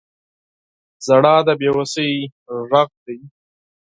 •ژړا 1.05 1.35
د 1.47 1.49
بې 1.59 1.69
وسۍ 1.77 2.11
غږ 2.69 2.89
دی. 3.05 3.17